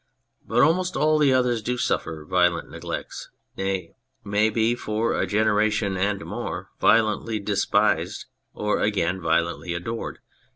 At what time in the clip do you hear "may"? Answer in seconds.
4.23-4.49